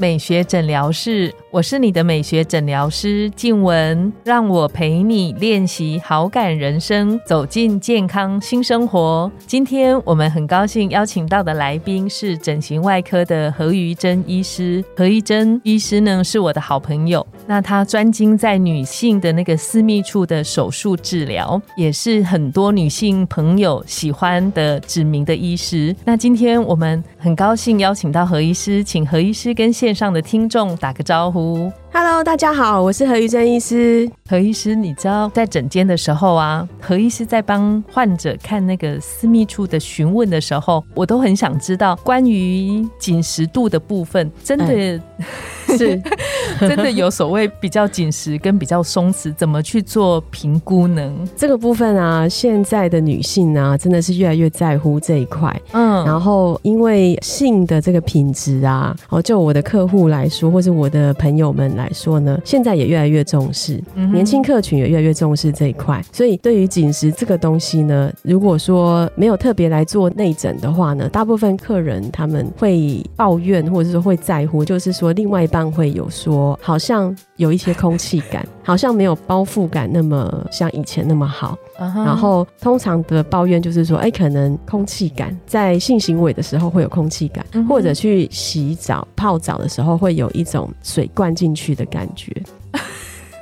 [0.00, 9.30] 美学诊疗室，我是你的美学诊疗师静雯，让我陪你练习好感人生，走进健康新生活。
[9.46, 14.82] 今天我们很高兴邀请到的来宾是整形外科的何瑜珍医师。
[14.96, 25.94] 何玉珍医师呢是我的好朋友，那他专精在女性的那个私密处的手术治疗，也是很多女性朋友喜欢的知名的医师。
[26.06, 28.82] 那今天我们很高兴邀请到何医师。
[28.82, 31.68] 请何医师跟现线上的听众打个招呼。
[31.92, 34.08] Hello，大家好，我是何玉珍医师。
[34.28, 45.00] 何医师，你知道在诊间的时候啊，何医师在帮患者看那个私密处的询问的时候，我都很想知道关于紧实度的部分，真的。
[45.78, 46.02] 是，
[46.58, 51.14] 真的有所谓比较紧实跟比较松弛，怎么去做评估呢？
[51.36, 55.54] 这个部分啊，现在的女性啊，真的是越来越在乎这一块。
[55.70, 66.04] 嗯，然后因为性的这个品质啊，哦，就我的客户来说，或是我的朋友们来说呢，现在也越来越重视，年轻客群也越来越重视这一块。
[66.12, 75.70] 所以对于紧实这个东西呢，如果说没有特别来做内诊的话呢，大部分客人他们会抱怨，或者是说会在乎，就是说另外一半。
[75.70, 81.56] 会有说，好像有一些空气感，好像没有包覆感那么像以前那么好。
[81.80, 92.30] 然后通常的抱怨就是说，哎，可能空气感在性行为的时候会有空气感，或者去洗澡泡澡的时候会有一种水灌进去的感觉。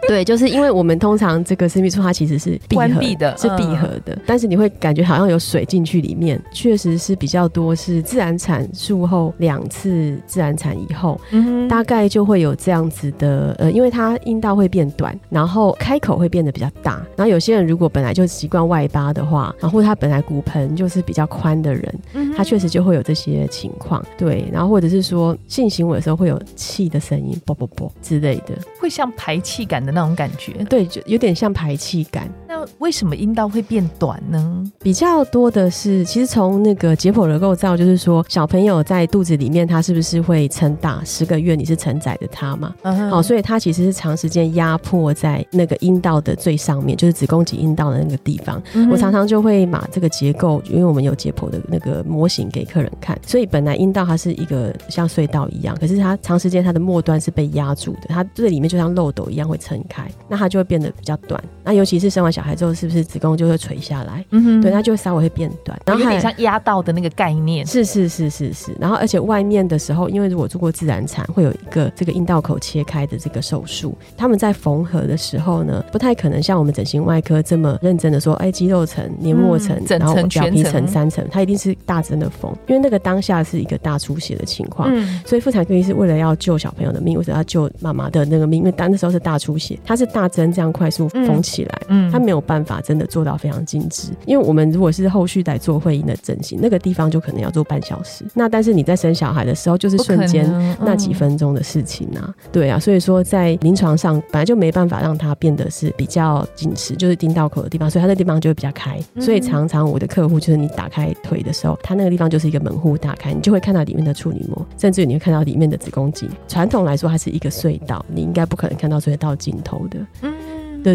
[0.10, 7.68] 对，就是因为我们通常这个私密处它其实是关闭的，是闭合的，但是你会感觉好像有水进去里面，确实是比较多。
[7.78, 11.20] 是自然产术后两次自然产以后，
[11.68, 17.04] 大概就会有这样子的，呃，因为它阴道会变短，然后开口会变得比较大。
[17.14, 21.94] 然后有些人如果本来就习惯外八的话，然后他本来骨盆就是比较宽的人，
[22.36, 24.04] 他确实就会有这些情况。
[24.16, 32.28] 对，然后或者是说性行为的时候会有气的声音，啵啵啵之类的，会像排气感的那种感觉，对，就有点像排气感。
[32.46, 34.64] 那为什么阴道会变短呢？
[34.80, 41.02] 比较多的是，其实从那个解剖的构造，就是说小朋友在肚子里面，他是不是会撑大？
[41.04, 42.74] 十个月你是承载着他嘛？
[43.10, 48.62] 哦，所以他其实是长时间压迫在那个阴道的最上面，就是子宫颈阴道的那个地方。
[48.90, 61.42] 我常常就会把这个结构，因为我们有解剖的那个模型给客人看，所以本来阴道它是一个像隧道一样，可是它长时间它的末端是被压住的，它这里面就像漏斗一样会撑开，那它就会变得比较短。
[61.64, 64.24] 那尤其是生完小孩之后，是不是子宫就会垂下来？
[64.30, 67.66] 嗯哼，对，它就会稍微会变短，然后有点像压到的那个概念。
[67.66, 68.72] 是是是是是。
[68.78, 84.88] 然后而且外面的时候，因为如果做过自然产，会有一个这个阴道口切开的这个手术，他们在缝合的时候呢，不太可能像我们整形外科这么认真的说，哎，肌肉层、黏膜层，然后表皮层三层，它一定是大针的缝，因为那个当下是一个大出血的情况。
[84.92, 85.20] 嗯。
[85.26, 98.24] 所以妇产科医师为了要救小朋友的命，为了要救妈妈的那个命，因为当那时候是大出血，它是大针这样快速缝起来，嗯，它没有办法真的做到非常精致，因为我们如果是后续来做会阴的整形，那个地方就可能要做半小时。
[98.34, 100.48] 那但是你在生小孩的时候，就是瞬间
[100.80, 108.98] 那几分钟的事情啊，对啊，所以说在临床上本来就没办法让它变得是比较紧实，就是阴道口的地方，所以它那地方就会比较开。
[109.18, 116.28] 所以常常我的客户就是你打开腿的时候，它那个地方就是一个门户打开，你就会看到里面的处女膜，甚至你会看到里面的子宫颈。
[116.46, 120.06] 传统来说，它是一个隧道，你应该不可能看到隧道尽头头的。
[120.22, 120.37] 嗯。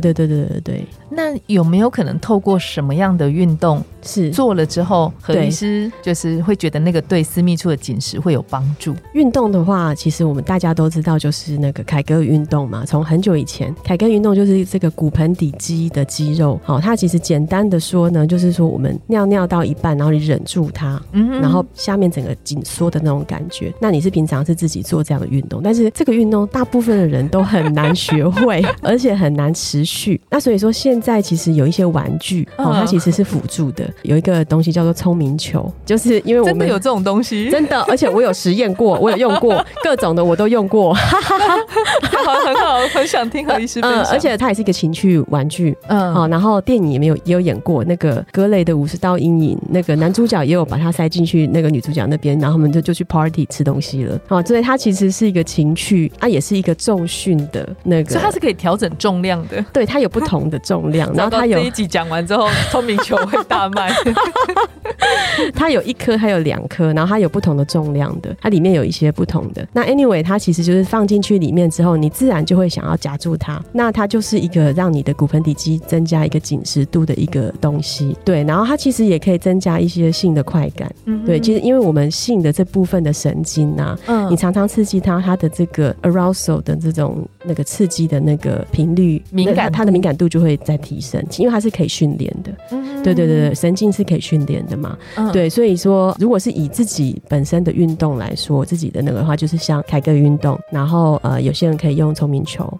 [0.01, 8.95] 对对对对对对，那有没有可能透过什么样的运动是做了之后，何医师就是会觉得那个对私密处的紧实会有帮助？
[9.13, 12.83] 运动的话，其实我们大家都知道，就是那个凯格尔运动嘛。
[12.85, 16.59] 从很久以前，凯格尔运动就是这个骨盆底肌的肌肉。
[16.63, 23.71] 好，它其实简单的说呢，就是说我们尿尿到一半，然后你忍住它，嗯，然后下面整个紧缩的那种感觉。
[23.79, 29.82] 那你是平常是自己做这样的运动，但是这个运动大部分的人都很难学会， 而且很难吃。
[29.83, 33.83] 持续，那所以说现在其实有一些玩具哦，它其实是辅助的。
[34.03, 44.05] 有一个东西叫做聪明球，就是因为我们有这种东西， 真的，而且我有实验过，我有用过各种的，我都用过， 好，很好，很想听何医师分享。
[44.11, 54.19] 而且它也是一个情趣玩具，嗯，好，然后电影也没有也有演过那个格雷的五十道阴影，那个男主角也有把它塞进去那个女主角那边，然后他们就就去 party 吃东西了。
[54.27, 59.62] 好，所以它其实是一个情趣，它也是一个重训的那个，所以它是可以调整重量的。
[59.71, 63.91] 对，它有不同的重量， 然后它有这一集讲完之后， 聪明球会大卖。
[65.55, 69.65] 它有一颗，还有两颗，然后它有不同的重量的，它里面有一些不同的。
[69.73, 73.61] 那 anyway，它其实就是放进去里面之后，你自然就会想要夹住它。
[73.71, 78.15] 那它就是一个让你的骨盆底肌增加一个紧实度的一个东西。
[78.23, 80.93] 对，然后它其实也可以增加一些性的快感。
[81.05, 92.51] 嗯，对，其实因为我们性的这部分的神经啊，嗯，你常常刺激它，它的这个 arousal 的这种那个刺激的那个频率敏感，它的敏感度就会在提升，因为它是可以训练的。
[92.71, 94.97] 嗯，对对对对，神经是可以训练的嘛。
[95.15, 102.71] 嗯，对，所以说，如果是以自己本身的运动来说，自己的那个话，就是像凯歌运动，然后呃，有些人可以用聪明球，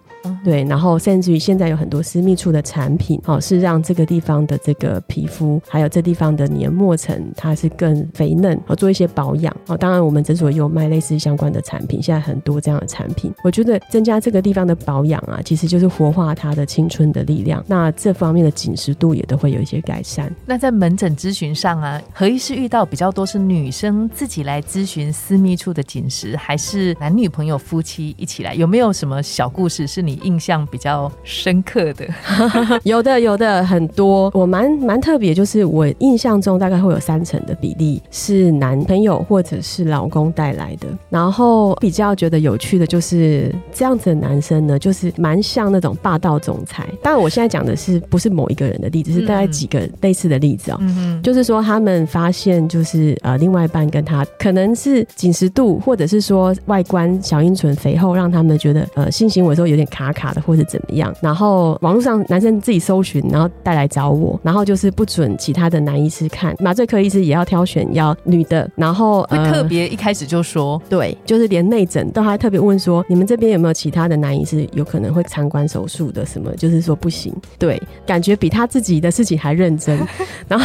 [0.44, 9.54] 对，然后甚至于现在有很多私密处的产品，哦，是让这个地方的这个皮肤，还有这地方的黏膜层，它是更肥嫩，哦，做一些保养。
[9.66, 20.30] 哦，当然我们诊所也有卖类似相关的产品，现在很多这样的产品，我觉得增加这个地方的保养啊，其实就是活化它的青春的力量，那这方面的紧实度也都会有一些改善。
[20.44, 28.54] 那在门诊咨询上啊，何医师遇到比较多是女生自己来咨询私密处的紧实，还是男女朋友夫妻一起来？
[28.54, 32.06] 有没有什么小故事是你印象比较深刻的？
[32.84, 34.30] 有的，有的很多。
[34.34, 40.86] 我蛮蛮特别，就是我印象中大概会有三成的比例是男朋友或者是老公带来的。
[41.10, 46.88] 然后比较觉得有趣的就是这样子的男生呢，就是蛮像那种霸道总裁。
[47.02, 50.80] 当然，我现在讲的是不是某一个人的例子，是大概几个类似的例子啊。
[51.22, 61.14] 就是说，他们发现就是呃，另外一半跟他可能是紧实度，或者是说外观小阴唇肥厚，让他们觉得呃性行为的时候有点卡卡的，或者怎么样。
[61.20, 76.54] 然后网络上男生自己搜寻，然后带来找我，然后就是不准其他的男医师看，麻醉科医师也要挑选要女的，然后会特别一开始就说，对，就是连内诊都还特别问说，你们这边有没有其他的男医师有可能会参观手术的什么？
[76.56, 79.98] 就是说不行，对，感觉比他自己的事情还认真，
[80.48, 80.64] 然后。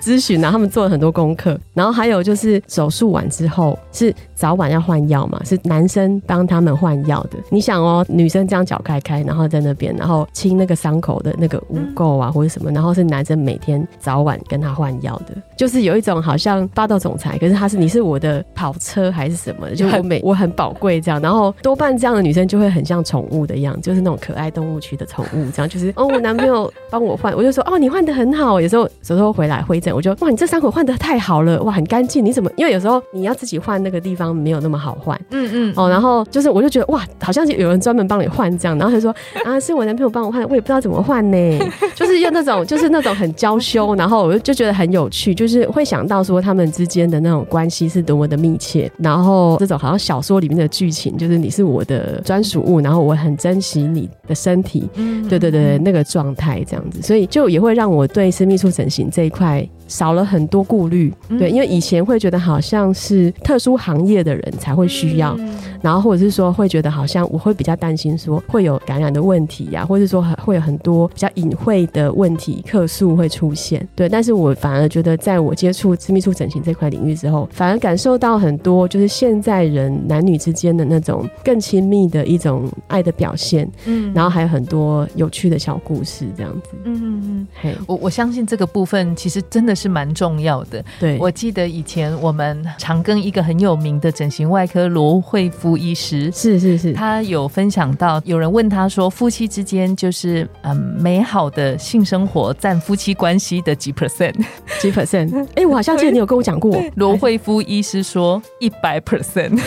[0.00, 7.38] 咨询然后，他们做了很多功课，然后还有就是手术完之后是早晚要换药嘛，是男生帮他们换药的。
[7.50, 29.94] 你想哦，女生这样脚开开，然后在那边，然后清那个伤口的那个污垢啊或者什么，然后是男生每天早晚跟他换药的，就是有一种好像霸道总裁，可是他是你是我的跑车还是什么的， 就我每我很宝贵这样，然后多半这样的女生就会很像宠物的样子，就是那种可爱动物区的宠物这样，就是哦我男朋友帮我换，我就说哦你换的很好，有时候有时候回来会诊。
[29.94, 32.24] 我就哇，你这伤口换的太好了，哇，很干净。
[32.24, 32.50] 你怎么？
[32.56, 35.88] 因为有时候你要自己换那个地方没有那么好换，嗯嗯哦。
[35.88, 38.78] 然后就是我就觉得哇，好像是有人专门帮你换这样。
[38.78, 39.14] 然后他说
[39.44, 41.36] 啊，是我男朋友帮我换，我也不知道怎么换呢。
[41.94, 48.90] 就是用那种就是那种很娇羞，然后我就就觉得很有趣，就是会想到说他们之间的那种关系是多么的密切。
[48.98, 54.88] 然后这种好像小说里面的剧情，就是你是我的专属物，然后我很珍惜你的身体，
[55.28, 59.68] 对对对，那个状态这样子，所以就也会让我对私密处整形这一块。
[59.94, 65.38] 少了很多顾虑，对，因为以前会觉得好像是特殊行业的人才会需要，
[65.80, 89.72] 然后或者是说会觉得好像我会比较担心说会有感染的问题呀，或者说会有很多比较隐晦的问题客诉会出现，对，但是我反而觉得在我接触私密处整形这块领域之后，反而感受到很多就是现在人男女之间的那种更亲密的一种爱的表现，嗯，然后还有很多有趣的小故事这样子，嗯嗯嗯，嘿，我我相信这个部分其实真的。
[89.83, 90.84] 是蛮重要的。
[90.98, 104.34] 对，我记得以前我们常跟一个很有名的整形外科罗惠夫医师，是是是，他有分享到，有人问他说，夫妻之间就是嗯美好的性生活占夫妻关系的几 percent？
[104.80, 105.46] 几 percent？
[105.56, 109.54] 哎，我好像记得你有跟我讲过，罗惠夫医师说一百 percent，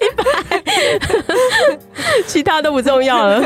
[0.00, 0.24] 一百，
[2.26, 3.42] 其他都不重要了，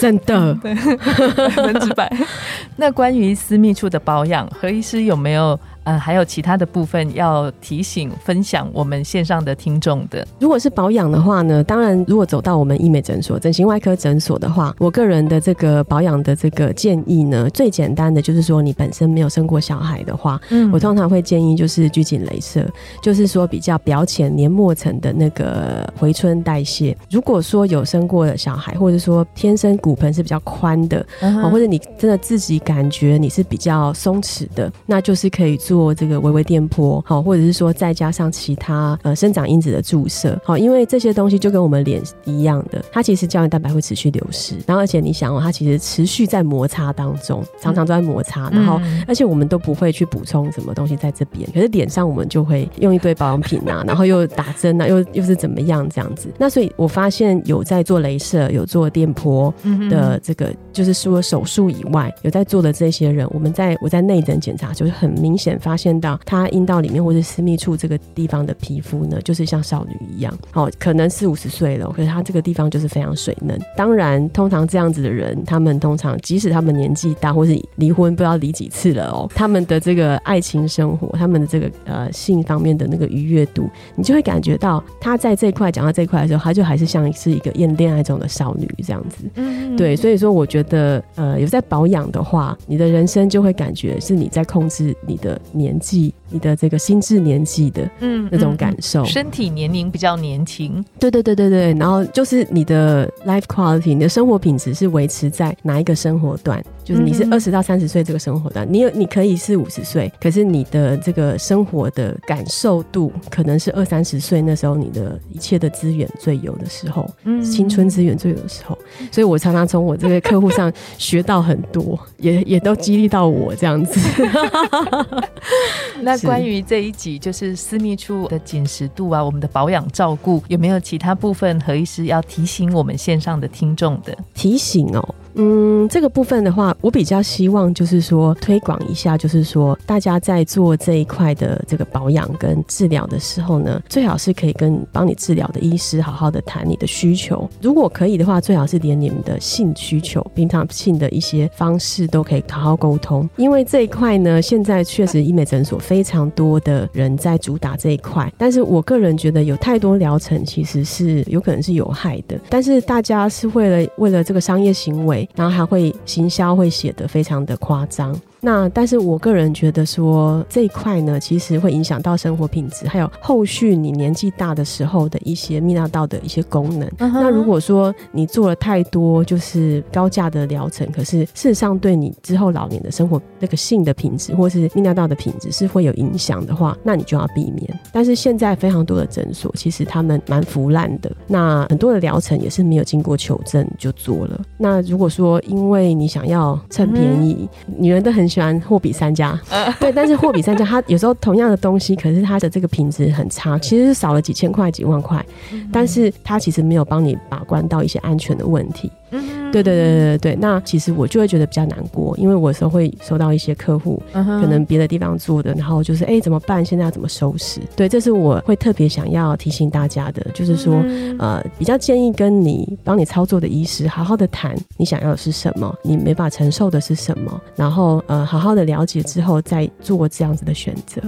[0.00, 2.10] 真的，百分之百。
[2.76, 5.58] 那关于私密处的保养，何医师有没有？
[5.84, 10.24] 呃，还有其他的部分要提醒、分享我们线上的听众的。
[10.38, 22.64] 如果是保养的话呢，当然，如果走到我们医美诊所、整形外科诊所的话，我个人的这个保养的这个建议呢，最简单的就是说，你本身没有生过小孩的话，嗯，我通常会建议就是拘谨镭射，
[23.02, 26.96] 就是说比较表浅黏膜层的那个回春代谢。
[27.10, 31.04] 如果说有生过小孩，或者说天生骨盆是比较宽的，
[31.50, 35.71] 或者你真的自己感觉你是比较松弛的，那就是可以做。
[35.72, 59.52] 做这个微微电波，好，或者是说再加上其他呃生长因子的注射，好，因为这些东西就跟我们脸一样的，它其实胶原蛋白会持续流失，然后而且你想哦，它其实持续在摩擦当中，常常都在摩擦，然后而且我们都不会去补充什么东西在这边，可是脸上我们就会用一堆保养品啊，然后又打针啊，又又是怎么样这样子，那所以我发现有在做镭射，有做电波
[59.88, 73.58] 的这个，就是除了手术以外，有在做的这些人，我们在我在内诊检查，就是很明显发现到他阴道里面或者私密处这个地方的皮肤呢，就是像少女一样，哦，可能四五十岁了，可是他这个地方就是非常水嫩。
[73.76, 89.24] 当然，通常这样子的人，他们通常即使他们年纪大，或是离婚不知道离几次了哦，他们的这个爱情生活，他们的这个呃性方面的那个愉悦度，你就会感觉到他在这一块讲到这一块的时候，他就还是像是一个恋恋爱中的少女这样子。
[89.36, 96.12] 嗯，对，所以说我觉得呃有在保养的话，你的人生就会感觉是你在控制你的年纪。
[96.34, 106.64] 你的这个心智年纪的，嗯，那种感受，身体年龄比较年轻，对对对对对，然后就是你的 life quality，你的生活品质是维持在哪一个生活段？
[106.82, 118.78] 就是你是二十到三十岁这个生活段，你有你可以是五十岁，可是你的这个生活的感受度可能是二三十岁那时候你的一切的资源最有的时候，嗯，青春资源最有的时候，
[119.10, 124.00] 所以我常常从我这个客户上学到很多，也也都激励到我这样子。
[126.02, 135.14] 那关于这一集就是私密处的紧实度啊，我们的保养照顾有没有其他部分何医师要提醒我们线上的听众的提醒哦？
[135.34, 147.48] 嗯，这个部分的话，我比较希望就是说推广一下，就是说大家在做这一块的这个保养跟治疗的时候呢，最好是可以跟帮你治疗的医师好好的谈你的需求。
[147.60, 153.28] 如果可以的话，最好是连你们的性需求、平常性的一些方式都可以好好沟通。
[153.36, 162.38] 因为这一块呢，现在确实医美诊所非常多的人在主打这一块，但是我个人觉得有太多疗程其实是有可能是有害的。
[162.50, 165.21] 但是大家是为了为了这个商业行为。
[165.34, 168.18] 然后还会行销，会写的非常的夸张。
[168.44, 176.90] 那但是我个人觉得说这一块呢，其实会影响到生活品质，还有后续你年纪大的时候的一些泌尿道的一些功能。
[176.98, 187.80] 那如果说你做了太多就是高价的疗程，可是事实上对你之后老年的生活那个性的品质或是泌尿道的品质是会有影响的话，那你就要避免。
[187.92, 194.40] 但是现在非常多的诊所其实他们蛮腐烂的，那很多的疗程也是没有经过求证就做了。
[194.58, 198.31] 那如果说因为你想要趁便宜，女人都很。
[198.32, 199.38] 喜欢货比三家，
[199.78, 205.22] 对，但是货比三家，它有时候同样的东西，可是它的这个品质很差，其实是少了几千块、几万块，
[205.70, 208.90] 但是它其实没有帮你把关到一些安全的问题。
[209.10, 209.20] 对
[209.52, 216.64] 对对对对对，那其实我就会觉得比较难过，因为我有时候会收到一些客户，可能别的地方做的，然后就是哎怎么办？
[216.64, 217.60] 现在要怎么收拾？
[217.76, 220.74] 对，这是我会特别想要提醒大家的，就是说
[221.18, 231.02] 呃比较建议跟你帮你操作的医师好好的谈，你想要的是什么，你没法承受的是什么，然后呃好好的了解之后再做这样子的选择，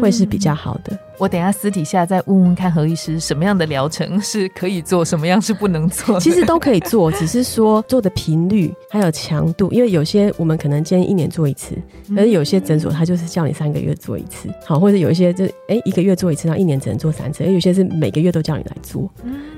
[0.00, 0.98] 会是比较好的。
[1.18, 6.18] 我等下私底下再问问看何医师什么样的疗程是可以做，什么样是不能做。
[6.20, 9.70] 其实都可以做，只是说做的频率还有强度。
[9.72, 11.76] 因为有些我们可能建议一年做一次，
[12.16, 17.44] 而有些诊所他就是叫你三个月做一次，好，或者有一些就哎一个月做一次，然后一年只能做三次。
[17.44, 19.10] 而有些是每个月都叫你来做，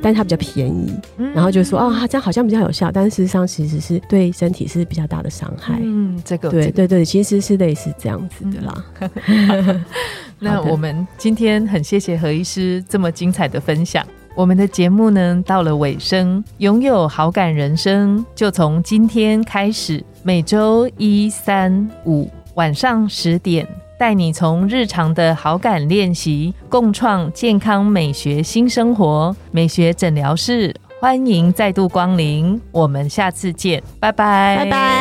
[0.03, 0.93] 但是它比较便宜，
[1.35, 5.79] 然后就说啊，这样好像比较有效，但事实上其实是对身体是比较大的伤害。
[5.83, 8.85] 嗯，这个对对对，其实是类似这样子的啦。
[10.39, 14.07] 那我们今天很谢谢何医师这么精彩的分享。
[14.35, 23.67] 我们的节目呢到了尾声，拥有好感人生就从今天开始，每周一、三、五晚上十点，
[23.99, 29.35] 带你从日常的好感练习，共创健康美学新生活。
[29.51, 34.96] 美学诊疗室欢迎再度光临，我们下次见，拜拜，拜拜。